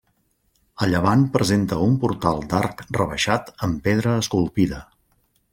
A 0.85 0.87
llevant 0.93 1.25
presenta 1.35 1.77
un 1.89 1.93
portal 2.05 2.41
d'arc 2.55 2.83
rebaixat 3.01 3.55
amb 3.69 3.81
pedra 3.89 4.19
esculpida. 4.23 4.85